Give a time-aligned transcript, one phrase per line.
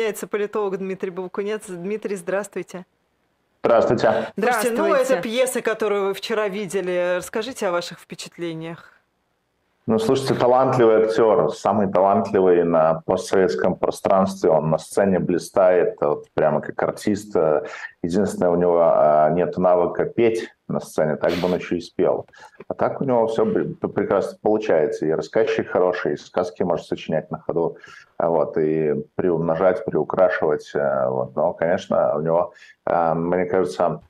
[0.00, 1.66] присоединяется политолог Дмитрий Бабкунец.
[1.68, 2.86] Дмитрий, здравствуйте.
[3.62, 4.32] Здравствуйте.
[4.36, 4.76] Здравствуйте.
[4.76, 7.16] Ну, это пьеса, которую вы вчера видели.
[7.18, 8.94] Расскажите о ваших впечатлениях.
[9.90, 14.48] Ну, слушайте, талантливый актер, самый талантливый на постсоветском пространстве.
[14.50, 17.34] Он на сцене блистает, вот, прямо как артист.
[18.00, 22.28] Единственное, у него а, нет навыка петь на сцене, так бы он еще и спел.
[22.68, 25.06] А так у него все прекрасно получается.
[25.06, 27.76] И рассказчик хороший, и сказки может сочинять на ходу,
[28.16, 30.70] вот, и приумножать, приукрашивать.
[30.72, 31.34] Э, вот.
[31.34, 32.52] Но, конечно, у него,
[32.86, 34.02] э, мне кажется,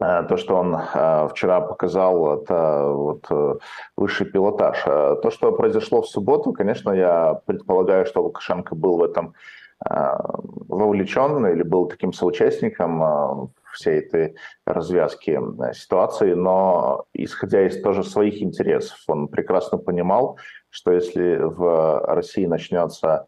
[0.00, 3.54] то, что он э, вчера показал, это вот э,
[3.96, 4.82] высший пилотаж.
[4.82, 9.34] То, что произошло в субботу, конечно, я предполагаю, что Лукашенко был в этом
[9.82, 14.36] вовлечен или был таким соучастником всей этой
[14.66, 15.40] развязки
[15.72, 23.26] ситуации, но исходя из тоже своих интересов, он прекрасно понимал, что если в России начнется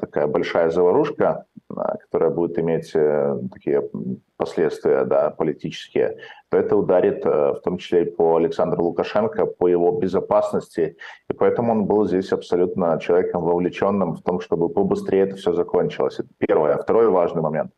[0.00, 2.92] такая большая заварушка, которая будет иметь
[3.52, 3.88] такие
[4.42, 6.18] последствия да, политические,
[6.50, 10.96] то это ударит э, в том числе и по Александру Лукашенко, по его безопасности.
[11.30, 16.18] И поэтому он был здесь абсолютно человеком вовлеченным в том, чтобы побыстрее это все закончилось.
[16.18, 16.76] Это первое.
[16.76, 17.70] Второй важный момент.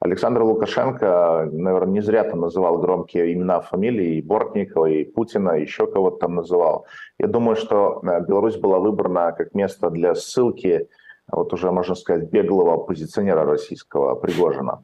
[0.00, 5.62] Александр Лукашенко, наверное, не зря там называл громкие имена, фамилии, и Бортникова, и Путина, и
[5.62, 6.86] еще кого-то там называл.
[7.18, 10.88] Я думаю, что э, Беларусь была выбрана как место для ссылки,
[11.32, 14.82] вот уже, можно сказать, беглого оппозиционера российского Пригожина.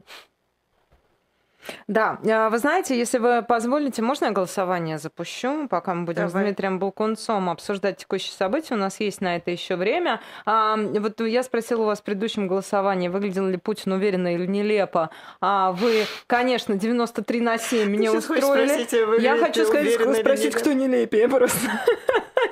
[1.87, 6.43] Да, а, вы знаете, если вы позволите, можно я голосование запущу, пока мы будем Давай.
[6.43, 10.21] с Дмитрием Булкунцом обсуждать текущие события, у нас есть на это еще время.
[10.45, 15.09] А, вот я спросила у вас в предыдущем голосовании, выглядел ли Путин уверенно или нелепо.
[15.41, 18.67] А вы, конечно, 93 на 7 меня устроили.
[18.67, 21.69] Спросить, я хочу сказать, спросить, кто нелепее просто.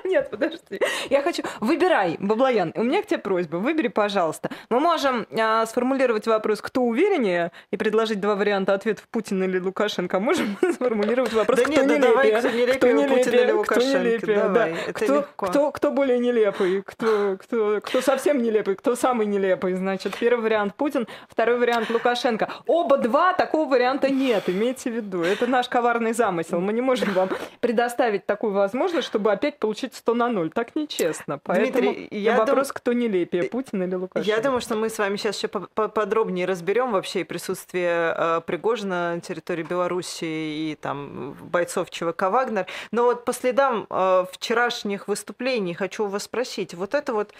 [0.15, 0.79] Нет, подожди.
[1.09, 1.43] Я хочу...
[1.59, 2.71] Выбирай, Баблоян.
[2.75, 3.57] У меня к тебе просьба.
[3.57, 4.49] Выбери, пожалуйста.
[4.69, 10.19] Мы можем а, сформулировать вопрос, кто увереннее, и предложить два варианта ответов Путин или Лукашенко.
[10.19, 12.01] Можем сформулировать вопрос, да кто нет, нелепее.
[12.01, 13.89] давай, кто нелепее, кто нелепее, Путин или Лукашенко.
[13.89, 14.93] Кто нелепее, давай, да.
[14.93, 19.73] кто, кто, кто более нелепый, кто, кто, кто совсем нелепый, кто самый нелепый.
[19.73, 22.49] Значит, первый вариант Путин, второй вариант Лукашенко.
[22.67, 25.23] Оба два, такого варианта нет, имейте в виду.
[25.23, 26.59] Это наш коварный замысел.
[26.59, 27.29] Мы не можем вам
[27.59, 30.51] предоставить такую возможность, чтобы опять получить 100 на 0.
[30.51, 31.39] Так нечестно.
[31.39, 32.75] Поэтому Дмитрий, я вопрос, дум...
[32.75, 34.29] кто нелепее, Путин или Лукашенко.
[34.29, 39.21] Я думаю, что мы с вами сейчас еще подробнее разберем вообще присутствие э, Пригожина на
[39.21, 42.67] территории Беларуси и там бойцов ЧВК «Вагнер».
[42.91, 46.73] Но вот по следам э, вчерашних выступлений хочу вас спросить.
[46.73, 47.33] Вот это вот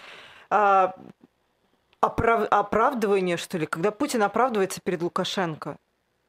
[0.50, 0.88] э,
[2.00, 2.48] оправ...
[2.50, 5.76] оправдывание, что ли, когда Путин оправдывается перед Лукашенко,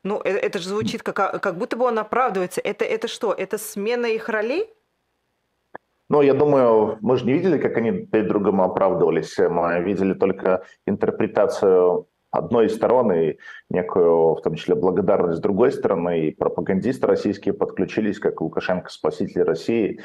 [0.04, 2.62] ну, это, это же звучит как, как будто бы он оправдывается.
[2.62, 3.34] Это, это что?
[3.34, 4.70] Это смена их ролей?
[6.10, 9.38] Ну, я думаю, мы же не видели, как они перед другом оправдывались.
[9.38, 13.38] Мы видели только интерпретацию одной из сторон и
[13.70, 16.28] некую, в том числе, благодарность другой стороны.
[16.28, 20.00] И пропагандисты российские подключились, как Лукашенко, спаситель России.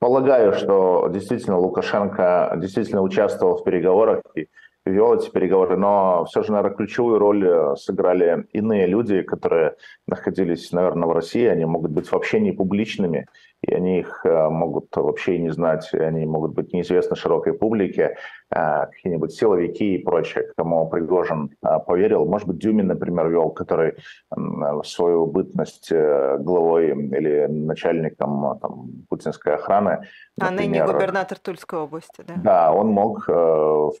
[0.00, 4.48] Полагаю, что действительно Лукашенко действительно участвовал в переговорах и
[4.84, 11.08] вел эти переговоры, но все же, наверное, ключевую роль сыграли иные люди, которые находились, наверное,
[11.08, 11.46] в России.
[11.46, 13.26] Они могут быть вообще не публичными
[13.62, 18.16] и они их э, могут вообще не знать, они могут быть неизвестны широкой публике,
[18.48, 22.24] какие-нибудь силовики и прочее, кому Пригожин э, поверил.
[22.26, 23.94] Может быть, Дюмин, например, вел, который
[24.30, 30.06] в свою бытность главой или начальником там, путинской охраны.
[30.40, 32.34] А ныне губернатор Тульской области, да?
[32.36, 33.28] Да, он мог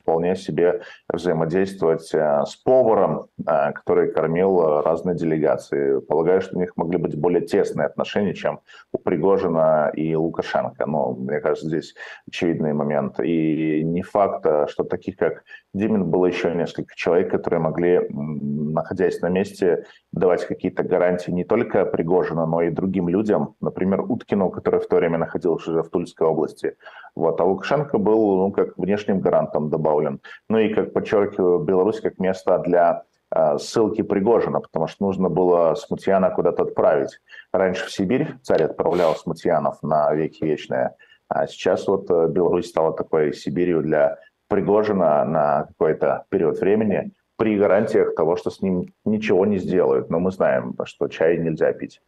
[0.00, 3.26] вполне себе взаимодействовать с поваром,
[3.74, 6.00] который кормил разные делегации.
[6.00, 8.60] Полагаю, что у них могли быть более тесные отношения, чем
[8.92, 10.86] у Пригожина и Лукашенко.
[10.86, 11.94] Ну, мне кажется, здесь
[12.28, 13.18] очевидный момент.
[13.20, 19.20] И не факт, а, что таких, как Димин, было еще несколько человек, которые могли, находясь
[19.20, 23.54] на месте, давать какие-то гарантии не только Пригожину, но и другим людям.
[23.60, 26.76] Например, Уткину, который в то время находился в Тульской области.
[27.14, 27.40] Вот.
[27.40, 30.20] А Лукашенко был ну, как внешним гарантом добавлен.
[30.48, 33.04] Ну и, как подчеркиваю, Беларусь как место для
[33.34, 37.20] Э, ссылки Пригожина, потому что нужно было Смутьяна куда-то отправить.
[37.52, 40.94] Раньше в Сибирь царь отправлял Смутьянов на веки вечные,
[41.28, 44.18] а сейчас вот э, Беларусь стала такой Сибирью для
[44.48, 50.10] Пригожина на какой-то период времени при гарантиях того, что с ним ничего не сделают.
[50.10, 52.00] Но мы знаем, что чай нельзя пить.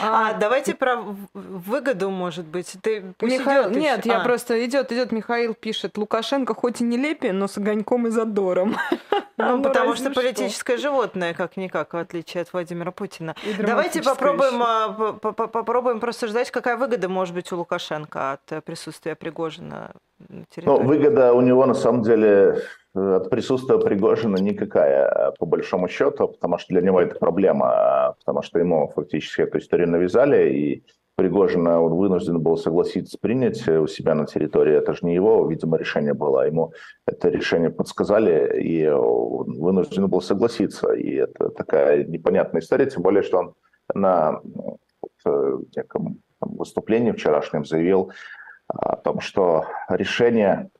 [0.00, 0.96] А, а давайте про
[1.34, 2.76] выгоду, может быть.
[2.82, 4.08] Ты Михаил, идет нет, еще.
[4.08, 4.24] я а.
[4.24, 5.12] просто идет, идет.
[5.12, 8.76] Михаил пишет: Лукашенко хоть и нелепее, но с огоньком и задором.
[9.36, 13.34] Ну, потому что политическое животное, как никак, в отличие от Владимира Путина.
[13.58, 19.90] Давайте попробуем, а, попробуем просуждать, какая выгода может быть у Лукашенко от присутствия Пригожина
[20.28, 20.78] на территории.
[20.78, 22.62] Ну, выгода у него на самом деле
[22.94, 28.58] от присутствия Пригожина никакая, по большому счету, потому что для него это проблема, потому что
[28.58, 30.84] ему фактически эту историю навязали, и
[31.16, 34.74] Пригожина он вынужден был согласиться принять у себя на территории.
[34.74, 36.72] Это же не его, видимо, решение было, а ему
[37.06, 40.92] это решение подсказали, и он вынужден был согласиться.
[40.92, 43.54] И это такая непонятная история, тем более, что он
[43.94, 48.10] на вот, неком выступлении вчерашнем заявил
[48.66, 50.70] о том, что решение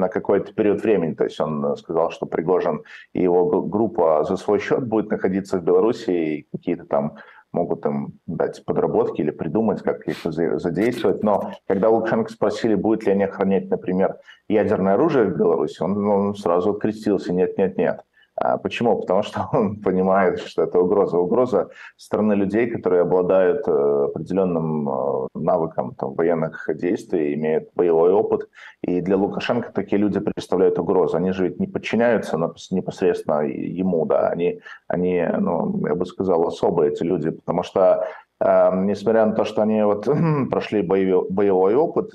[0.00, 1.14] на какой-то период времени.
[1.14, 2.82] То есть он сказал, что Пригожин
[3.12, 7.16] и его группа за свой счет будет находиться в Беларуси и какие-то там
[7.52, 11.22] могут им дать подработки или придумать, как их задействовать.
[11.22, 14.16] Но когда Лукашенко спросили, будет ли они охранять, например,
[14.48, 18.02] ядерное оружие в Беларуси, он, он сразу открестился, нет, нет, нет.
[18.40, 18.98] А почему?
[18.98, 21.18] Потому что он понимает, что это угроза.
[21.18, 28.48] Угроза стороны людей, которые обладают э, определенным э, навыком там, военных действий, имеют боевой опыт.
[28.82, 31.16] И для Лукашенко такие люди представляют угрозу.
[31.16, 32.38] Они же ведь не подчиняются
[32.70, 38.06] непосредственно ему, да, они, они ну, я бы сказал, особые эти люди, потому что
[38.40, 40.08] э, несмотря на то, что они вот
[40.50, 42.12] прошли боевой, боевой опыт,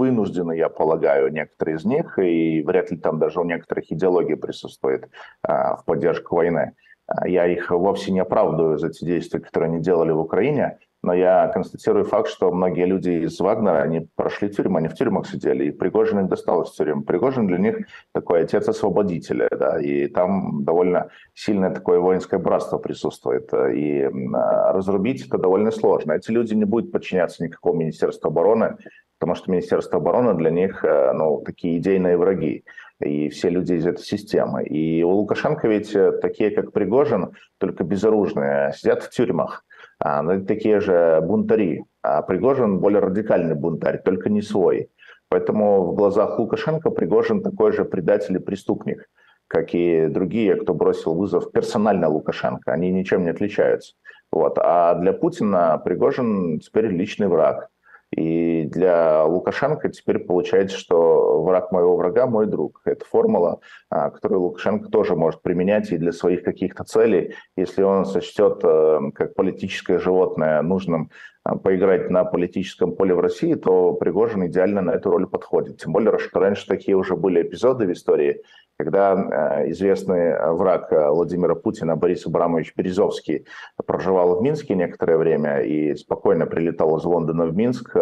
[0.00, 5.10] вынуждены, я полагаю, некоторые из них, и вряд ли там даже у некоторых идеология присутствует
[5.42, 6.72] а, в поддержку войны.
[7.06, 11.12] А, я их вовсе не оправдываю за те действия, которые они делали в Украине, но
[11.14, 15.66] я констатирую факт, что многие люди из Вагнера, они прошли тюрьму, они в тюрьмах сидели,
[15.66, 17.02] и Пригожин их достал из тюрьмы.
[17.02, 17.76] Пригожин для них
[18.12, 25.38] такой отец-освободителя, да, и там довольно сильное такое воинское братство присутствует, и а, разрубить это
[25.38, 26.12] довольно сложно.
[26.12, 28.76] Эти люди не будут подчиняться никакому Министерству обороны,
[29.20, 32.64] потому что Министерство обороны для них э, ну, такие идейные враги
[33.00, 34.64] и все люди из этой системы.
[34.64, 39.64] И у Лукашенко ведь э, такие, как Пригожин, только безоружные, сидят в тюрьмах.
[39.98, 41.84] А, ну, такие же бунтари.
[42.02, 44.90] А Пригожин более радикальный бунтарь, только не свой.
[45.28, 49.06] Поэтому в глазах Лукашенко Пригожин такой же предатель и преступник,
[49.46, 52.72] как и другие, кто бросил вызов персонально Лукашенко.
[52.72, 53.94] Они ничем не отличаются.
[54.32, 54.58] Вот.
[54.58, 57.69] А для Путина Пригожин теперь личный враг.
[58.16, 62.80] И для Лукашенко теперь получается, что враг моего врага– мой друг.
[62.84, 67.34] Это формула, а, которую Лукашенко тоже может применять и для своих каких-то целей.
[67.56, 71.10] Если он сочтет э, как политическое животное нужным
[71.44, 75.78] поиграть на политическом поле в России, то Пригожин идеально на эту роль подходит.
[75.78, 78.42] Тем более, что раньше такие уже были эпизоды в истории,
[78.78, 83.46] когда э, известный враг э, Владимира Путина Борис Абрамович Березовский
[83.86, 87.96] проживал в Минске некоторое время и спокойно прилетал из Лондона в Минск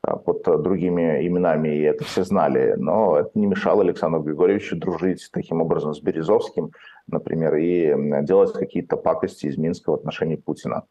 [0.00, 2.74] под другими именами, и это все знали.
[2.76, 6.70] Но это не мешало Александру Григорьевичу дружить таким образом с Березовским,
[7.08, 10.84] например, и делать какие-то пакости из Минска в отношении Путина.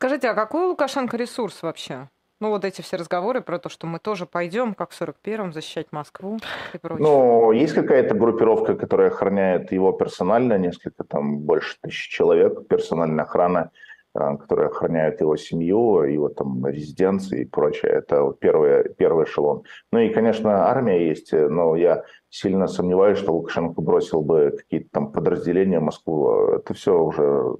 [0.00, 2.08] Скажите, а какой у Лукашенко ресурс вообще?
[2.40, 5.88] Ну, вот эти все разговоры про то, что мы тоже пойдем, как в 41-м, защищать
[5.92, 6.38] Москву
[6.72, 7.06] и прочее.
[7.06, 13.72] Ну, есть какая-то группировка, которая охраняет его персонально, несколько, там, больше тысячи человек, персональная охрана,
[14.14, 17.92] э, которая охраняет его семью, его там резиденции и прочее.
[17.92, 19.64] Это первый, первый эшелон.
[19.92, 25.12] Ну и, конечно, армия есть, но я сильно сомневаюсь, что Лукашенко бросил бы какие-то там
[25.12, 26.52] подразделения в Москву.
[26.54, 27.56] Это все уже,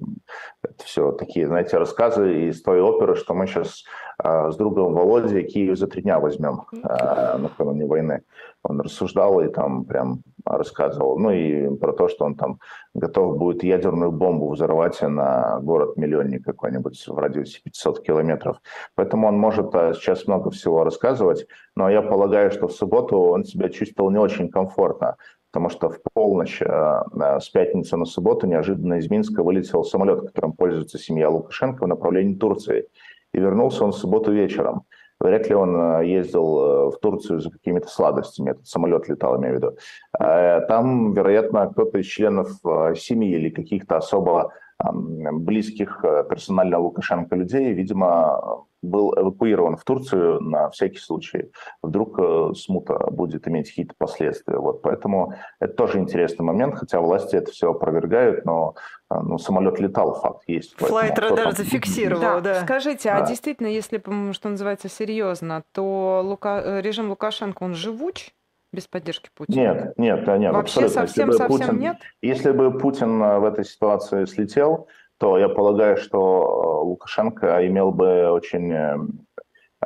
[0.62, 3.84] это все такие, знаете, рассказы из той оперы, что мы сейчас
[4.22, 8.22] а, с другом Володей Киев за три дня возьмем а, накануне войны.
[8.62, 11.18] Он рассуждал и там прям рассказывал.
[11.18, 12.58] Ну и про то, что он там
[12.94, 18.58] готов будет ядерную бомбу взорвать на город-миллионник какой-нибудь в радиусе 500 километров.
[18.94, 21.46] Поэтому он может а, сейчас много всего рассказывать,
[21.80, 25.16] но я полагаю, что в субботу он себя чувствовал не очень комфортно,
[25.50, 30.98] потому что в полночь с пятницы на субботу неожиданно из Минска вылетел самолет, которым пользуется
[30.98, 32.86] семья Лукашенко в направлении Турции
[33.32, 34.82] и вернулся он в субботу вечером.
[35.20, 39.54] Вряд ли он э, ездил э, в Турцию за какими-то сладостями, этот самолет летал, имею
[39.54, 39.76] в виду.
[40.18, 42.48] Э, там, вероятно, кто-то из членов
[42.94, 44.52] семьи или каких-то особо
[44.92, 51.52] близких персонально Лукашенко людей, видимо, был эвакуирован в Турцию на всякий случай.
[51.82, 54.58] Вдруг э, смута будет иметь какие-то последствия.
[54.58, 58.74] Вот, поэтому это тоже интересный момент, хотя власти это все опровергают, но
[59.10, 60.74] э, ну, самолет летал, факт есть.
[60.78, 62.40] Флайт-радар зафиксировал, да.
[62.40, 62.62] да.
[62.62, 63.24] Скажите, а да.
[63.24, 66.62] а действительно, если, что называется, серьезно, то Лука...
[66.64, 68.32] Э, режим Лукашенко, он живуч?
[68.72, 69.54] Без поддержки Путина?
[69.56, 70.52] Нет, нет, нет.
[70.52, 71.96] Вообще совсем, совсем Путин, нет?
[72.22, 78.30] Если бы Путин в этой ситуации слетел, то я полагаю, что э, Лукашенко имел бы
[78.30, 78.96] очень э,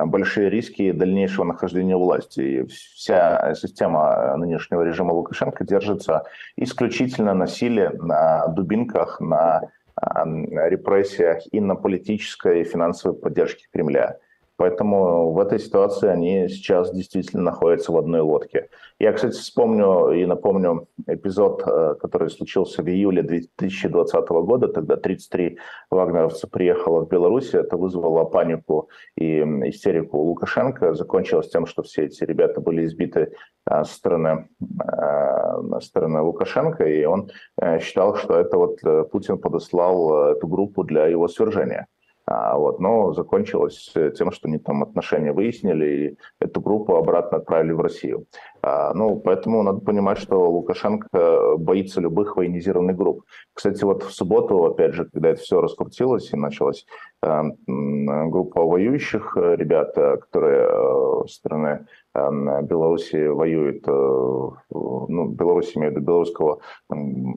[0.05, 2.39] большие риски дальнейшего нахождения власти.
[2.39, 6.23] И вся система нынешнего режима Лукашенко держится
[6.55, 14.17] исключительно на силе, на дубинках, на репрессиях и на политической и финансовой поддержке Кремля.
[14.57, 18.69] Поэтому в этой ситуации они сейчас действительно находятся в одной лодке.
[18.99, 24.69] Я, кстати, вспомню и напомню эпизод, э, который случился в июле 2020 года.
[24.69, 25.57] Тогда 33
[25.89, 27.53] вагнеровца приехало в Беларусь.
[27.53, 30.93] Это вызвало панику и истерику Лукашенко.
[30.93, 33.33] Закончилось тем, что все эти ребята были избиты
[33.67, 34.47] со стороны,
[34.79, 37.31] со стороны Лукашенко, и он
[37.79, 38.79] считал, что это вот
[39.11, 41.87] Путин подослал эту группу для его свержения.
[42.27, 47.71] А, вот, но закончилось тем, что они там отношения выяснили и эту группу обратно отправили
[47.73, 48.25] в Россию.
[48.61, 53.25] А, ну, поэтому надо понимать, что Лукашенко боится любых военизированных групп.
[53.53, 56.85] Кстати, вот в субботу, опять же, когда это все раскрутилось и началась
[57.21, 66.59] э, группа воюющих ребят, э, которые э, со стороны Беларуси воюет, ну, Беларусь, виду белорусского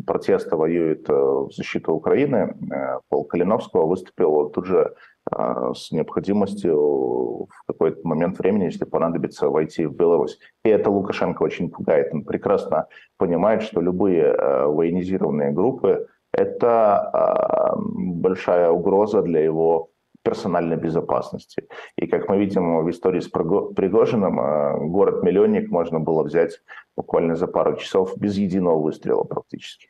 [0.07, 2.55] протеста, воюет в защиту Украины,
[3.09, 4.95] Пол Калиновского выступил тут же
[5.31, 10.39] а, с необходимостью в какой-то момент времени, если понадобится, войти в Беларусь.
[10.65, 12.13] И это Лукашенко очень пугает.
[12.13, 14.35] Он прекрасно понимает, что любые
[14.67, 19.91] военизированные группы– это а, большая угроза для его
[20.29, 21.69] персональной безопасности.
[21.97, 24.37] И как мы видим в истории с Пригожиным,
[24.91, 26.61] город-миллионник можно было взять
[26.97, 29.89] буквально за пару часов без единого выстрела практически.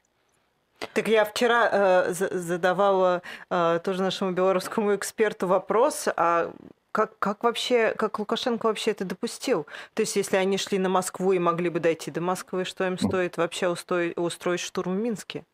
[0.95, 6.53] Так я вчера э, задавала э, тоже нашему белорусскому эксперту вопрос, а
[6.93, 9.67] как, как вообще, как Лукашенко вообще это допустил?
[9.95, 12.97] То есть, если они шли на Москву и могли бы дойти до Москвы, что им
[12.97, 15.45] стоит вообще устроить, устроить штурм в Минске?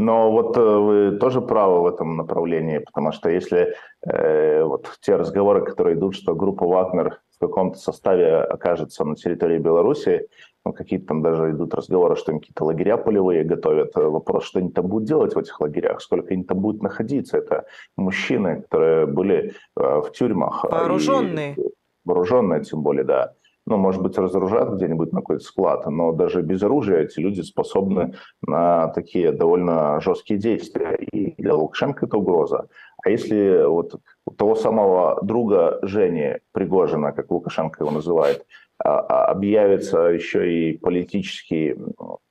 [0.00, 3.74] Но вот э, вы тоже правы в этом направлении, потому что если
[4.06, 9.58] э, вот те разговоры, которые идут, что группа Вагнер в каком-то составе окажется на территории
[9.58, 10.28] Беларуси,
[10.64, 13.94] ну, какие-то там даже идут разговоры, что им какие-то лагеря полевые готовят.
[13.94, 17.36] Вопрос, что они там будут делать в этих лагерях, сколько они там будут находиться.
[17.36, 17.66] Это
[17.96, 20.64] мужчины, которые были э, в тюрьмах.
[20.64, 21.54] Вооруженные.
[21.54, 21.60] И,
[22.06, 23.34] вооруженные, тем более, да.
[23.66, 28.14] Ну, может быть, разоружат где-нибудь на какой-то склад, но даже без оружия эти люди способны
[28.42, 30.96] на такие довольно жесткие действия.
[30.96, 32.68] И для Лукашенко это угроза.
[33.04, 34.00] А если вот
[34.36, 38.46] того самого друга Жени Пригожина, как Лукашенко его называет,
[38.82, 41.76] а, а, объявится еще и политический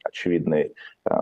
[0.03, 0.73] очевидный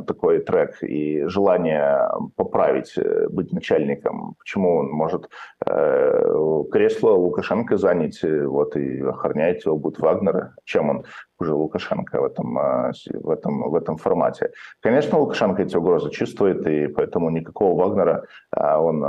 [0.08, 4.36] такой трек и желание поправить, э, быть начальником.
[4.40, 5.30] Почему он может
[5.66, 11.06] э, кресло Лукашенко занять, вот и охранять его будет Вагнер, чем он
[11.40, 14.52] уже Лукашенко в этом, в этом, в этом формате.
[14.82, 19.02] Конечно, Лукашенко эти угрозы чувствует, и поэтому никакого Вагнера он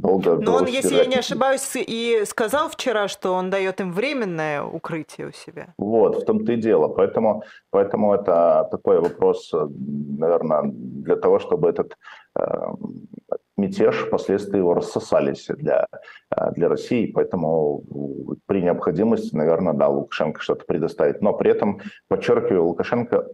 [0.00, 0.36] долго...
[0.36, 5.28] Но он, если я не ошибаюсь, и сказал вчера, что он дает им временное укрытие
[5.28, 5.74] у себя.
[5.78, 6.88] Вот, в том-то и дело.
[6.88, 11.96] Поэтому, поэтому это такой вопрос, э, наверное, для того, чтобы этот
[12.38, 12.44] э,
[13.56, 15.86] мятеж, впоследствии его рассосались для,
[16.36, 17.82] э, для России, поэтому
[18.46, 21.22] при необходимости, наверное, да, Лукашенко что-то предоставит.
[21.22, 23.26] Но при этом, подчеркиваю, Лукашенко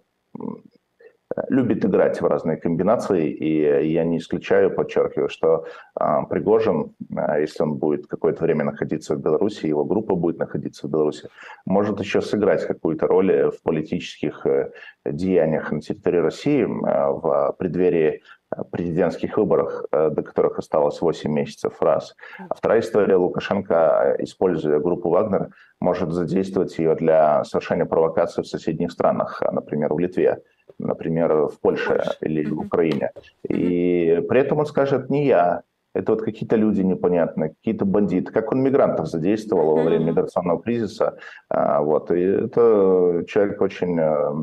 [1.49, 5.67] любит играть в разные комбинации, и я не исключаю, подчеркиваю, что
[5.99, 10.87] э, Пригожин, э, если он будет какое-то время находиться в Беларуси, его группа будет находиться
[10.87, 11.29] в Беларуси,
[11.67, 14.71] может еще сыграть какую-то роль в политических э,
[15.05, 18.23] деяниях на территории России э, в преддверии
[18.71, 22.15] президентских выборах, до которых осталось 8 месяцев раз.
[22.49, 25.49] А вторая история, Лукашенко, используя группу «Вагнер»,
[25.81, 30.41] может задействовать ее для совершения провокаций в соседних странах, например, в Литве
[30.85, 33.11] например, в Польше или в Украине.
[33.49, 35.63] И при этом он скажет, не я,
[35.95, 41.17] это вот какие-то люди непонятные, какие-то бандиты, как он мигрантов задействовал во время миграционного кризиса.
[41.49, 42.11] А, вот.
[42.11, 44.35] И это человек очень э,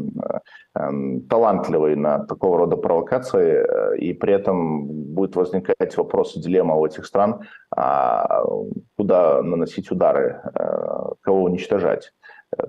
[0.75, 6.85] э, талантливый на такого рода провокации, э, и при этом будет возникать вопрос, дилемма у
[6.85, 7.41] этих стран,
[7.75, 8.43] а
[8.97, 10.41] куда наносить удары,
[11.21, 12.13] кого уничтожать.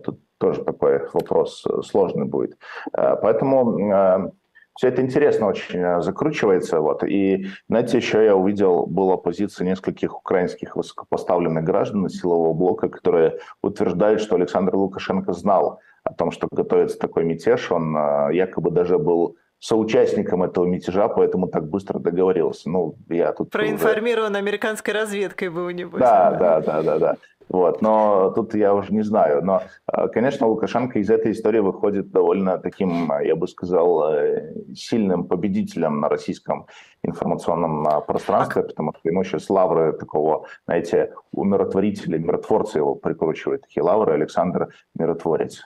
[0.05, 2.58] Тут тоже такой вопрос э, сложный будет.
[2.92, 4.30] Э, поэтому э,
[4.76, 6.80] все это интересно очень закручивается.
[6.80, 7.04] Вот.
[7.04, 14.20] И, знаете, еще я увидел, была позиция нескольких украинских высокопоставленных граждан силового блока, которые утверждают,
[14.20, 17.70] что Александр Лукашенко знал о том, что готовится такой мятеж.
[17.70, 17.94] Он
[18.32, 22.70] якобы даже был соучастником этого мятежа, поэтому так быстро договорился.
[22.70, 24.38] Ну, я тут Проинформирован уже...
[24.38, 26.00] американской разведкой был, небось.
[26.00, 27.16] Да, да, да, да, да.
[27.52, 29.44] Вот, но тут я уже не знаю.
[29.44, 35.28] Но, э, конечно, Лукашенко из этой истории выходит довольно таким, я бы сказал, э, сильным
[35.28, 36.66] победителем на российском
[37.02, 43.62] информационном э, пространстве, потому что ему сейчас лавры такого, знаете, умиротворителя, миротворца его прикручивают.
[43.62, 45.61] Такие лавры Александр Миротворец.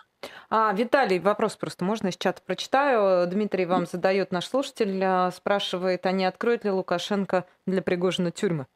[0.51, 3.29] А, Виталий, вопрос просто можно из чата прочитаю.
[3.29, 8.67] Дмитрий вам задает наш слушатель, спрашивает, а не откроет ли Лукашенко для Пригожина тюрьмы?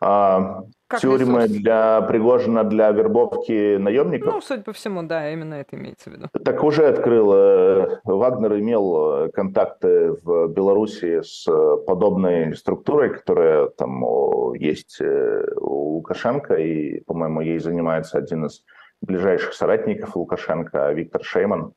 [0.00, 1.62] А, как тюрьмы ресурс.
[1.62, 4.34] для Пригожина для вербовки наемников?
[4.34, 6.28] Ну, судя по всему, да, именно это имеется в виду.
[6.44, 7.32] Так уже открыл.
[7.32, 14.02] Э, Вагнер имел э, контакты в Беларуси с э, подобной структурой, которая там
[14.54, 18.64] есть у Лукашенко, и, по-моему, ей занимается один из
[19.00, 21.72] ближайших соратников Лукашенко, Виктор Шейман.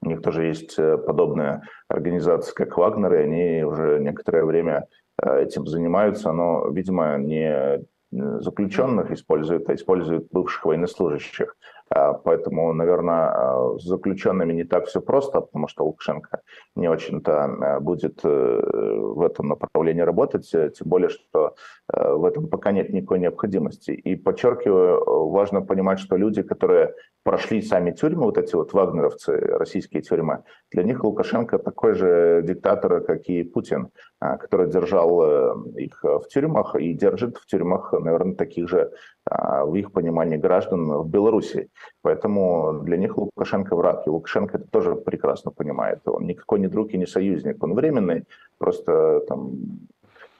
[0.00, 4.86] У них тоже есть подобная организация, как Вагнер, и они уже некоторое время
[5.22, 11.56] этим занимаются, но, видимо, не заключенных используют, а используют бывших военнослужащих.
[11.90, 16.42] А, поэтому, наверное, а, с заключенными не так все просто, потому что Лукашенко
[16.76, 21.54] не очень-то а, будет э, в этом направлении работать, э, тем более, что
[21.92, 23.92] э, в этом пока нет никакой необходимости.
[23.92, 30.02] И подчеркиваю, важно понимать, что люди, которые прошли сами тюрьмы, вот эти вот вагнеровцы, российские
[30.02, 36.74] тюрьмы, для них Лукашенко такой же диктатор, как и Путин, который держал их в тюрьмах
[36.76, 38.92] и держит в тюрьмах, наверное, таких же,
[39.30, 41.68] в их понимании, граждан в Беларуси.
[42.02, 44.06] Поэтому для них Лукашенко враг.
[44.06, 46.00] И Лукашенко это тоже прекрасно понимает.
[46.06, 47.62] Он никакой не друг и не союзник.
[47.62, 48.24] Он временный,
[48.58, 49.52] просто там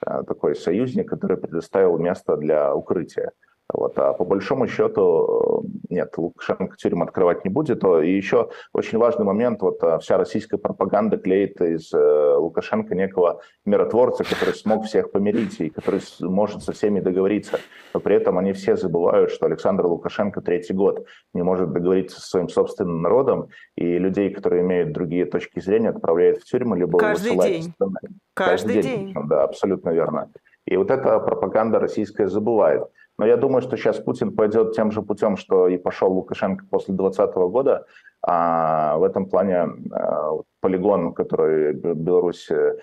[0.05, 3.31] э, такой союзник, который предоставил место для укрытия.
[3.73, 3.99] Вот.
[3.99, 7.83] А по большому счету, нет, Лукашенко тюрьму открывать не будет.
[7.83, 13.41] И еще очень важный момент, вот э, вся российская пропаганда клеит из э, Лукашенко некого
[13.65, 17.59] миротворца, который смог всех помирить и который может со всеми договориться.
[17.93, 22.27] Но при этом они все забывают, что Александр Лукашенко третий год не может договориться со
[22.27, 27.37] своим собственным народом, и людей, которые имеют другие точки зрения, отправляет в тюрьму, либо Каждый
[27.37, 27.73] день.
[27.79, 29.13] Каждый, Каждый день.
[29.13, 29.15] день.
[29.27, 30.31] Да, абсолютно верно.
[30.65, 32.83] И вот эта пропаганда российская забывает.
[33.19, 36.93] Но я думаю, что сейчас Путин пойдет тем же путем, что и пошел Лукашенко после
[36.93, 37.85] 2020 года.
[38.21, 42.75] А в этом плане э, полигон, который Беларусь э,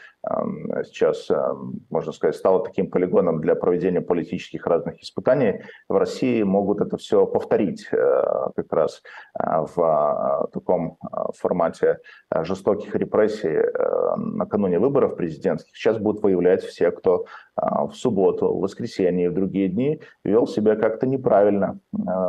[0.85, 1.55] сейчас, э,
[1.91, 7.27] можно сказать, стал таким полигоном для проведения политических разных испытаний, в России могут это все
[7.27, 9.03] повторить как раз
[9.37, 10.99] в таком
[11.35, 11.99] формате
[12.35, 13.61] жестоких репрессий
[14.17, 15.77] накануне выборов президентских.
[15.77, 20.77] Сейчас будут выявлять все, кто в субботу, в воскресенье и в другие дни вел себя
[20.77, 21.79] как-то неправильно,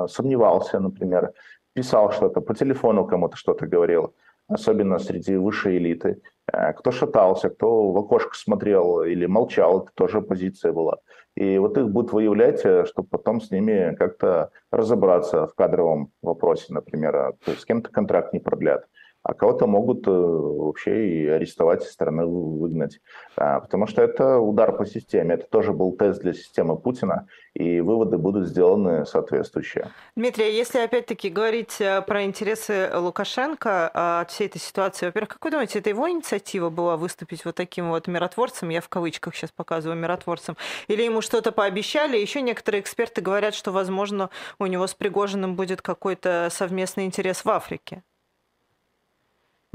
[0.07, 1.33] сомневался, например,
[1.77, 4.15] писал что-то, по телефону кому-то что-то говорил,
[4.47, 6.19] особенно среди высшей элиты.
[6.51, 10.97] Э, кто шатался, кто в окошко смотрел или молчал, это тоже позиция была.
[11.35, 16.73] И вот их будут выявлять, э, чтобы потом с ними как-то разобраться в кадровом вопросе,
[16.73, 18.87] например, а, с кем-то контракт не продлят
[19.27, 23.01] а кого-то могут э, вообще и арестовать со стороны выгнать.
[23.35, 25.35] А, потому что это удар по системе.
[25.35, 29.89] Это тоже был тест для системы Путина, и выводы будут сделаны соответствующие.
[30.15, 35.43] Дмитрий, если опять-таки говорить э, про интересы Лукашенко а, от всей этой ситуации, во-первых, как
[35.43, 39.51] вы думаете, это его инициатива была выступить вот таким вот миротворцем, я в кавычках сейчас
[39.51, 40.55] показываю миротворцем,
[40.87, 42.17] или ему что-то пообещали?
[42.17, 47.49] Еще некоторые эксперты говорят, что, возможно, у него с Пригожиным будет какой-то совместный интерес в
[47.49, 48.03] Африке.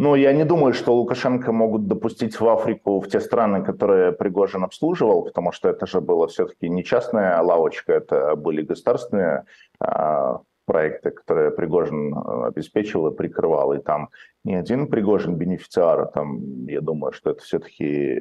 [0.02, 4.64] Но я не думаю, что Лукашенко могут допустить в Африку, в те страны, которые Пригожин
[4.64, 9.44] обслуживал, потому что это же было все-таки не частная лавочка, это были государственные
[9.80, 13.74] э, проекты, которые Пригожин а, обеспечивал и прикрывал.
[13.74, 14.08] И там
[14.42, 18.20] не один Пригожин бенефициар, а там, я думаю, что это все-таки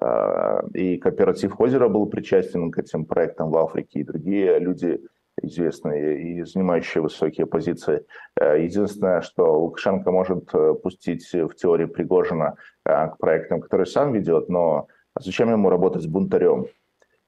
[0.00, 5.00] э, и кооператив Хозера был причастен к этим проектам в Африке, и другие люди
[5.42, 8.04] известные и занимающие высокие позиции.
[8.40, 14.12] Э, единственное, что Лукашенко может э, пустить в теории Пригожина э, к проектам, которые сам
[14.12, 16.66] ведет, но зачем ему работать с бунтарем?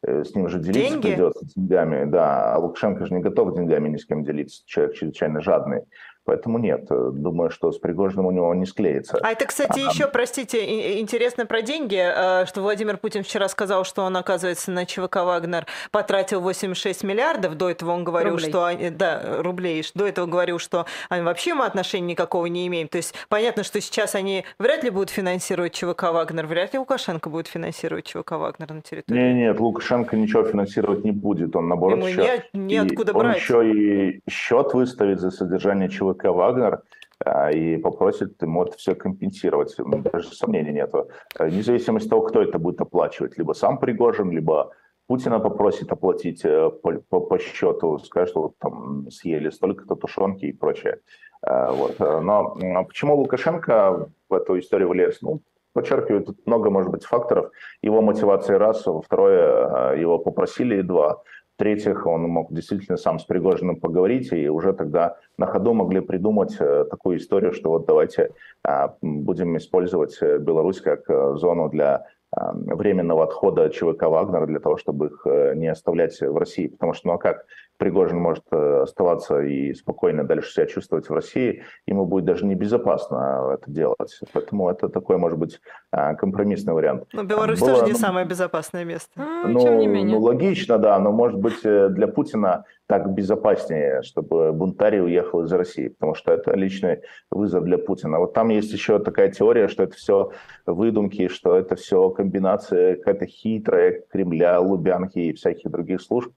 [0.02, 1.14] С ним же делиться Деньги?
[1.14, 2.08] придется деньгами.
[2.08, 4.62] Да, а Лукашенко же не готов деньгами ни с кем делиться.
[4.66, 5.82] Человек чрезвычайно жадный.
[6.26, 9.16] Поэтому нет, думаю, что с Пригожиным у него не склеится.
[9.22, 13.84] А это, кстати, а, еще, простите, интересно про деньги, э, что Владимир Путин вчера сказал,
[13.84, 17.56] что он, оказывается, на ЧВК «Вагнер» потратил 86 миллиардов.
[17.56, 18.48] До этого он говорил, рублей.
[18.50, 18.64] что...
[18.64, 19.84] Они, да, рублей.
[19.94, 22.88] До этого говорил, что они вообще мы отношения никакого не имеем.
[22.88, 27.30] То есть понятно, что сейчас они вряд ли будут финансировать ЧВК «Вагнер», вряд ли Лукашенко
[27.30, 29.16] будет финансировать ЧВК «Вагнер» на территории.
[29.16, 31.54] Нет, нет, Лукашенко ничего финансировать не будет.
[31.54, 32.42] Он, наоборот, Ему еще...
[32.52, 33.36] не, неоткуда брать.
[33.36, 36.82] Он еще и счет выставит за содержание ЧВК ЧВК «Вагнер»
[37.24, 39.74] а, и попросит ему это все компенсировать.
[39.78, 40.92] Даже сомнений нет.
[41.38, 43.38] Независимо от того, кто это будет оплачивать.
[43.38, 44.72] Либо сам Пригожин, либо
[45.06, 50.52] Путина попросит оплатить э, по, по, по счету, скажет, что там съели столько-то тушенки и
[50.52, 50.98] прочее.
[51.42, 51.98] А, вот.
[51.98, 55.22] Но почему Лукашенко в эту историю влез?
[55.22, 55.42] Ну,
[55.74, 57.52] подчеркиваю, тут много, может быть, факторов.
[57.82, 61.22] Его мотивации раз, второе, э, его попросили, и два–
[61.56, 66.54] в-третьих, он мог действительно сам с Пригожиным поговорить, и уже тогда на ходу могли придумать
[66.60, 72.06] э, такую историю, что вот давайте а, будем использовать э, Беларусь как э, зону для
[72.32, 76.66] временного отхода ЧВК «Вагнера» для того, чтобы их не оставлять в России.
[76.66, 77.46] Потому что, ну а как
[77.78, 83.70] Пригожин может оставаться и спокойно дальше себя чувствовать в России, ему будет даже небезопасно это
[83.70, 84.20] делать.
[84.32, 85.60] Поэтому это такой, может быть,
[85.90, 87.04] компромиссный вариант.
[87.12, 89.10] Но Беларусь Было, тоже не самое безопасное место.
[89.46, 90.16] Ну, тем не менее.
[90.16, 95.88] ну, логично, да, но, может быть, для Путина так безопаснее, чтобы бунтарий уехал из России,
[95.88, 98.20] потому что это личный вызов для Путина.
[98.20, 100.30] Вот там есть еще такая теория, что это все
[100.66, 106.32] выдумки, что это все комбинация какая-то хитрая Кремля, Лубянки и всяких других служб.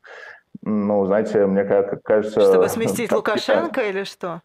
[0.61, 2.41] Ну, знаете, мне кажется...
[2.41, 4.41] Чтобы сместить Лукашенко или что?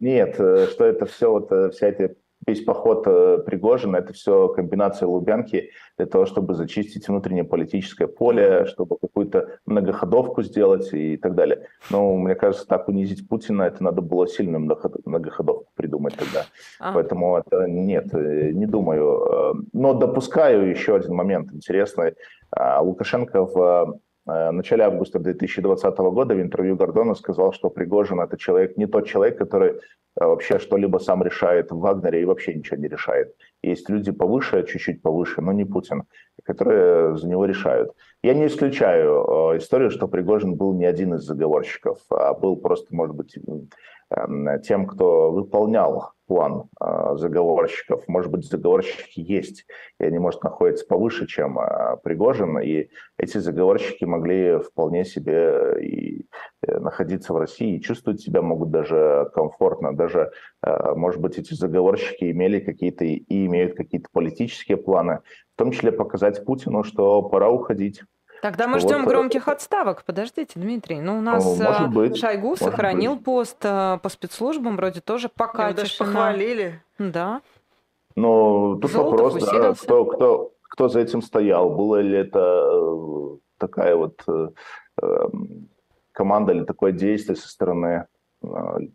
[0.00, 2.14] Нет, э, что это все, вот э, вся эта
[2.46, 8.66] весь поход э, Пригожина– это все комбинация Лубянки для того, чтобы зачистить внутреннее политическое поле,
[8.66, 11.66] чтобы какую-то многоходовку сделать и так далее.
[11.90, 16.44] Но мне кажется, так унизить Путина, это надо было сильную многоходовку придумать тогда.
[16.78, 16.92] А.
[16.92, 19.66] Поэтому это нет, не думаю.
[19.72, 22.14] Но допускаю еще один момент интересный.
[22.50, 28.36] А, Лукашенко в в начале августа 2020 года в интервью Гордона сказал, что Пригожин это
[28.36, 29.80] человек, не тот человек, который
[30.18, 33.34] а вообще что-либо сам решает в Вагнере и вообще ничего не решает.
[33.62, 36.04] Есть люди повыше, чуть-чуть повыше, но не Путин,
[36.42, 37.92] которые за него решают.
[38.22, 42.94] Я не исключаю э, историю, что Пригожин был не один из заговорщиков, а был просто,
[42.94, 43.38] может быть,
[44.62, 48.06] тем, кто выполнял план э, заговорщиков.
[48.08, 49.66] Может быть, заговорщики есть,
[50.00, 52.88] и они, может, находятся повыше, чем э, Пригожин, и
[53.18, 56.26] эти заговорщики могли вполне себе и
[56.62, 59.96] э, находиться в России, и чувствовать себя могут даже комфортно.
[59.96, 60.30] Даже,
[60.62, 65.20] может быть, эти заговорщики имели какие-то и имеют какие-то политические планы,
[65.54, 68.02] в том числе показать Путину, что пора уходить.
[68.46, 70.04] Тогда мы ждем вот, громких отставок.
[70.04, 71.00] Подождите, Дмитрий.
[71.00, 73.24] Ну, у нас может а, быть, Шойгу может сохранил быть.
[73.24, 76.80] пост а, по спецслужбам, вроде тоже пока Его даже похвалили.
[76.96, 77.40] Да.
[78.14, 81.70] Ну, тут Золотов вопрос, да, кто, кто, кто за этим стоял.
[81.70, 84.48] Было ли это э, такая вот э,
[85.02, 85.68] эм,
[86.12, 88.06] команда или такое действие со стороны
[88.44, 88.46] э,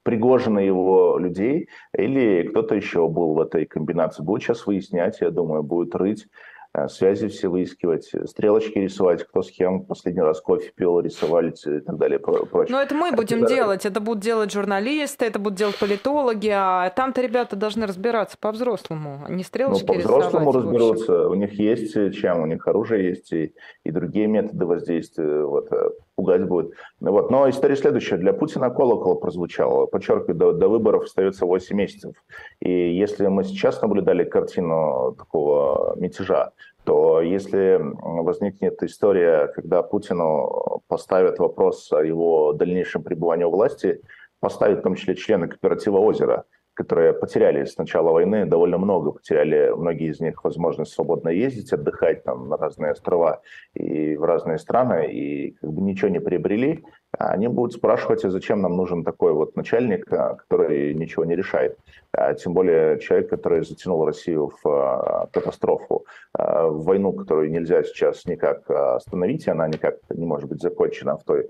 [0.04, 4.24] Пригожина его людей, или кто-то еще был в этой комбинации.
[4.24, 6.26] Будет сейчас выяснять, я думаю, будет рыть.
[6.74, 11.80] Э, связи все выискивать, стрелочки рисовать, кто с кем последний раз кофе пил, рисовали и
[11.82, 12.18] так далее.
[12.18, 12.68] Прочее.
[12.70, 16.90] Но это мы будем это, делать, это будут делать журналисты, это будут делать политологи, а
[16.92, 22.42] там-то ребята должны разбираться по-взрослому, а не стрелочки ну, по-взрослому разберутся, у них есть чем,
[22.42, 23.54] у них оружие есть и,
[23.84, 25.44] и другие методы воздействия.
[25.44, 26.74] Вот, э, пугать будет.
[27.00, 27.32] Вот.
[27.32, 28.18] Но история следующая.
[28.18, 29.88] Для Путина колокол прозвучал.
[29.88, 32.16] Подчеркиваю, до, до выборов остается 8 месяцев.
[32.60, 36.52] И если мы сейчас наблюдали картину такого мятежа,
[36.84, 44.02] то если возникнет история, когда Путину поставят вопрос о его дальнейшем пребывании у власти,
[44.40, 46.46] поставят в том числе члены кооператива «Озеро»,
[46.82, 52.24] которые потеряли с начала войны довольно много, потеряли многие из них возможность свободно ездить, отдыхать
[52.24, 53.42] там на разные острова
[53.76, 56.84] и в разные страны, и как бы ничего не приобрели,
[57.20, 61.78] они будут спрашивать, а зачем нам нужен такой вот начальник, а, который ничего не решает.
[62.14, 68.26] А тем более человек, который затянул Россию в а, катастрофу, в войну, которую нельзя сейчас
[68.26, 71.50] никак остановить, она никак не может быть закончена в той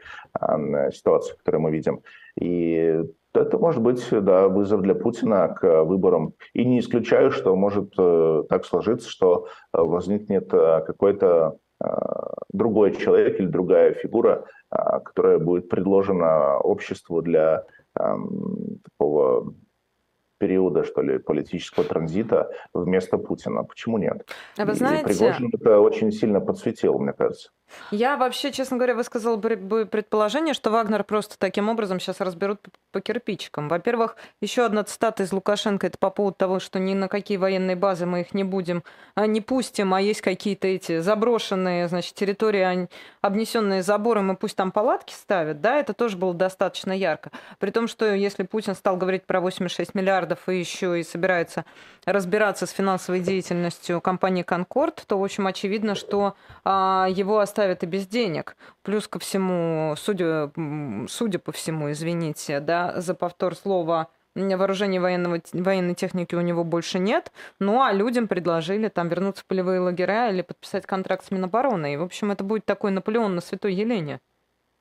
[0.91, 2.02] ситуации, которую мы видим.
[2.39, 6.34] И это может быть, да, вызов для Путина к выборам.
[6.54, 11.58] И не исключаю, что может э, так сложиться, что э, возникнет э, какой-то
[12.54, 17.65] другой человек или другая фигура, которая будет предложена обществу для
[17.96, 19.56] такого
[20.38, 23.63] периода, что ли, политического транзита вместо Путина.
[23.63, 24.28] Почему нет?
[24.58, 25.02] А вы знаете...
[25.02, 27.50] И Пригожин это очень сильно подсветил, мне кажется.
[27.91, 32.60] Я вообще, честно говоря, высказал бы предположение, что Вагнер просто таким образом сейчас разберут
[32.91, 33.69] по кирпичикам.
[33.69, 37.75] Во-первых, еще одна цитата из Лукашенко, это по поводу того, что ни на какие военные
[37.75, 38.84] базы мы их не будем,
[39.15, 42.89] а не пустим, а есть какие-то эти заброшенные, значит, территории,
[43.21, 47.31] обнесенные забором, и пусть там палатки ставят, да, это тоже было достаточно ярко.
[47.60, 51.65] При том, что если Путин стал говорить про 86 миллиардов и еще и собирается
[52.05, 57.84] разбираться с финансовой деятельностью компании «Конкорд», то, в общем, очевидно, что а, его оставили оставят
[57.84, 58.56] и без денег.
[58.82, 60.52] Плюс ко всему, судя,
[61.08, 66.97] судя по всему, извините, да, за повтор слова вооружения военного, военной техники у него больше
[67.00, 67.32] нет.
[67.60, 71.93] Ну, а людям предложили там вернуться в полевые лагеря или подписать контракт с Минобороны.
[71.93, 74.19] И, в общем, это будет такой Наполеон на Святой Елене.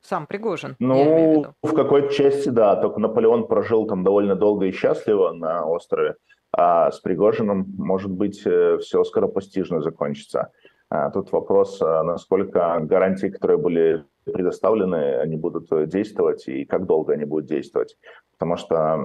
[0.02, 0.76] Сам Пригожин.
[0.78, 2.76] Ну, в, в какой-то части, да.
[2.76, 6.14] Только Наполеон прожил там довольно долго и счастливо на острове.
[6.52, 10.52] А с Пригожиным, может быть, э, все скоропостижно закончится.
[10.90, 17.12] А тут вопрос, а насколько гарантии, которые были предоставлены, они будут действовать и как долго
[17.12, 17.96] они будут действовать.
[18.32, 18.96] Потому что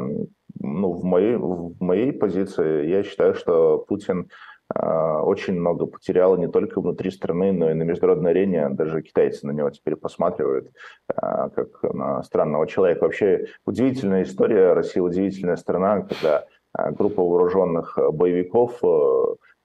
[0.59, 4.29] ну, в, моей, в моей позиции я считаю, что Путин
[4.73, 8.69] очень много потеряла не только внутри страны, но и на международной арене.
[8.69, 10.71] Даже китайцы на него теперь посматривают
[11.15, 13.03] как на странного человека.
[13.03, 14.73] Вообще удивительная история.
[14.73, 18.81] Россия удивительная страна, когда группа вооруженных боевиков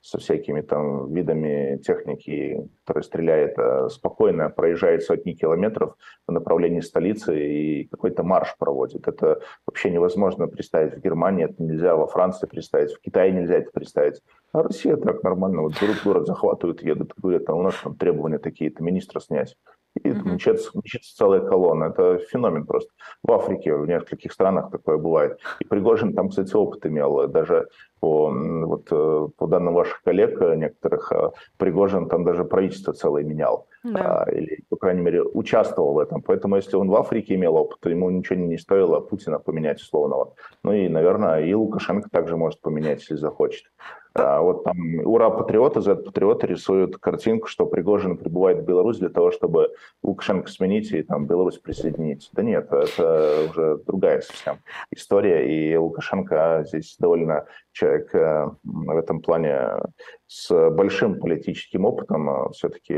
[0.02, 5.94] со всякими там видами техники, которая стреляет э, спокойно, проезжает сотни километров
[6.26, 9.06] в направлении столицы и какой-то марш проводит.
[9.06, 13.70] Это вообще невозможно представить в Германии, это нельзя во Франции представить, в Китае нельзя это
[13.72, 14.22] представить.
[14.52, 18.38] А Россия так нормально, вот берут город, захватывают, едут, говорят, а у нас там требования
[18.38, 19.56] такие-то, министра снять.
[19.96, 20.34] И mm-hmm.
[20.34, 21.86] мчится, мчится целая колонна.
[21.86, 22.90] Это феномен просто.
[23.24, 25.40] В Африке, в нескольких странах такое бывает.
[25.58, 27.26] И Пригожин там, кстати, опыт имел.
[27.26, 27.68] Даже
[28.00, 33.22] по, вот, э, по данным ваших коллег э, некоторых, э, Пригожин там даже правительство целое
[33.22, 33.66] менял.
[33.82, 34.24] Да.
[34.24, 36.22] А, или, по крайней мере, участвовал в этом.
[36.22, 40.34] Поэтому, если он в Африке имел опыт, то ему ничего не стоило Путина поменять условного.
[40.62, 43.64] Ну и, наверное, и Лукашенко также может поменять, если захочет.
[44.12, 49.30] А, вот там «Ура, патриоты», Z-патриоты рисуют картинку, что Пригожин прибывает в Беларусь для того,
[49.30, 52.28] чтобы Лукашенко сменить и там Беларусь присоединить.
[52.32, 54.58] Да нет, это уже другая совсем
[54.90, 57.46] история, и Лукашенко здесь довольно
[57.90, 59.81] человек в этом плане
[60.26, 62.94] с большим политическим опытом, все-таки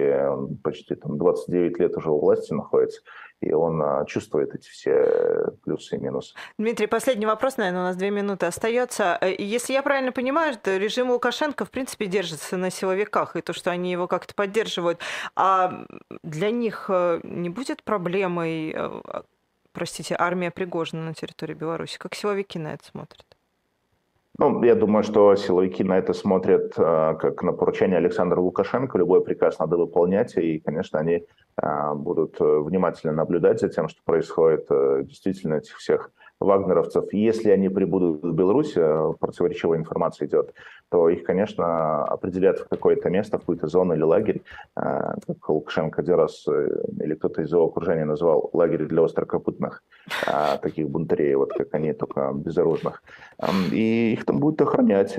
[0.62, 3.00] почти там 29 лет уже у власти находится,
[3.42, 6.34] и он а, чувствует эти все плюсы и минусы.
[6.58, 9.18] Дмитрий, последний вопрос, наверное, у нас две минуты остается.
[9.20, 13.52] Э, если я правильно понимаю, то режим Лукашенко, в принципе, держится на силовиках, и то,
[13.52, 15.00] что они его как-то поддерживают.
[15.34, 15.86] А
[16.22, 19.00] для них э, не будет проблемой, э,
[19.72, 21.98] простите, армия Пригожина на территории Беларуси?
[21.98, 23.26] Как силовики на это смотрят?
[24.38, 28.96] Ну, я думаю, что силовики на это смотрят э, как на поручение Александра Лукашенко.
[28.96, 31.26] Любой приказ надо выполнять, и, конечно, они
[31.60, 34.66] э, будут внимательно наблюдать за тем, что происходит.
[34.70, 36.10] Э, действительно, этих всех
[36.42, 40.54] вагнеровцев, если они прибудут в Беларусь, э, противоречивая информация идет,
[40.90, 44.42] то их, конечно, определят в какое-то место, в какую-то зону или лагерь,
[44.76, 46.68] э, как Лукашенко один раз э,
[47.00, 49.82] или кто-то из его окружения назвал лагерь для острокопытных
[50.62, 53.02] таких бунтарей, вот как они, только безоружных.
[53.72, 55.16] И их там будут охранять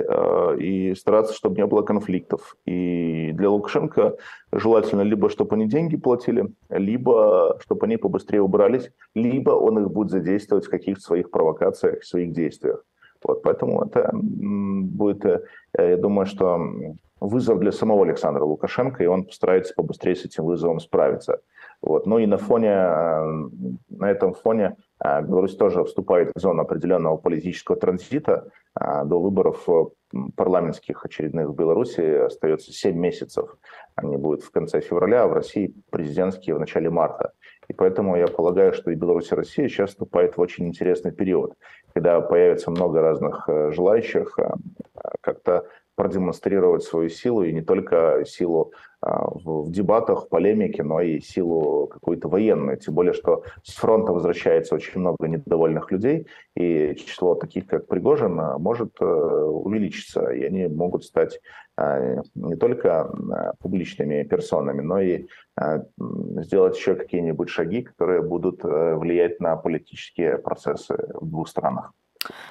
[0.59, 2.57] и стараться, чтобы не было конфликтов.
[2.65, 4.17] И для Лукашенко
[4.59, 10.09] желательно либо, чтобы они деньги платили, либо, чтобы они побыстрее убрались, либо он их будет
[10.09, 12.83] задействовать в каких-то своих провокациях, своих действиях.
[13.23, 15.39] Вот, поэтому это будет, э,
[15.77, 16.59] я думаю, что
[17.19, 21.39] вызов для самого Александра Лукашенко, и он постарается побыстрее с этим вызовом справиться.
[21.81, 22.05] Вот.
[22.05, 23.49] Ну и на фоне, э,
[23.89, 28.49] на этом фоне э, Беларусь тоже вступает в зону определенного политического транзита.
[28.75, 29.67] До выборов
[30.35, 33.57] парламентских очередных в Беларуси остается 7 месяцев.
[33.95, 37.33] Они будут в конце февраля, а в России президентские в начале марта.
[37.67, 41.53] И поэтому я полагаю, что и Беларусь, и Россия сейчас вступает в очень интересный период,
[41.93, 44.51] когда появится много разных э, желающих э,
[45.21, 48.73] как-то продемонстрировать свою силу, и не только силу
[49.05, 52.77] в дебатах, полемике, но и силу какую-то военную.
[52.77, 58.35] Тем более, что с фронта возвращается очень много недовольных людей, и число таких, как Пригожин,
[58.59, 61.39] может э, увеличиться, и они могут стать
[61.75, 65.25] а, не только а, публичными персонами, но и
[65.97, 71.93] сделать еще какие-нибудь шаги, которые будут э, влиять на политические процессы в двух странах.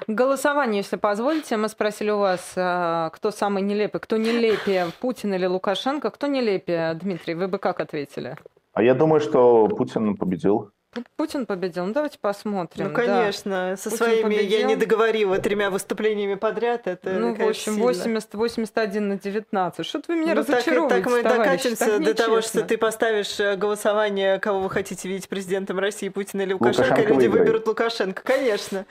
[0.06, 1.56] Голосование, если позволите.
[1.56, 6.10] Мы спросили у вас, а, кто самый нелепый, кто нелепее, Путин или Лукашенко.
[6.10, 7.34] Кто нелепее, Дмитрий?
[7.34, 8.36] Вы бы как ответили?
[8.72, 10.70] А я думаю, что Путин победил.
[11.16, 11.86] Путин победил.
[11.86, 12.88] Ну, давайте посмотрим.
[12.88, 13.70] Ну, конечно.
[13.70, 13.76] Да.
[13.78, 14.58] Со Путин своими победил.
[14.58, 16.86] я не договорила тремя выступлениями подряд.
[16.86, 19.86] Это, ну, в общем, 80, 81 на 19.
[19.86, 23.40] Что-то вы меня ну, разочаровываете, Так, так мы докатимся так до того, что ты поставишь
[23.40, 27.46] э, голосование, кого вы хотите видеть президентом России, Путина или Лукашенко, Лукашенко люди выиграет.
[27.48, 28.22] выберут Лукашенко.
[28.22, 28.84] Конечно.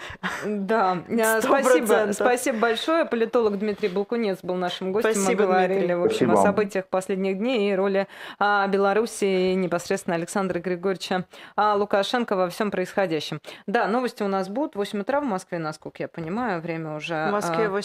[0.46, 1.04] Да.
[1.22, 2.10] Э, спасибо.
[2.14, 3.06] Спасибо большое.
[3.06, 5.14] Политолог Дмитрий Балкунец был нашим гостем.
[5.14, 5.96] Спасибо, мы говорили, Дмитрий.
[5.96, 6.40] в общем, Спасибо.
[6.40, 8.08] о событиях последних дней и роли
[8.40, 13.41] а, Беларуси и непосредственно Александра Григорьевича а, Лукашенко Лукашенко во всем происходящем.
[13.67, 14.75] Да, новости у нас будут.
[14.75, 17.27] 8 утра в Москве, насколько я понимаю, время уже...
[17.27, 17.80] В Москве 8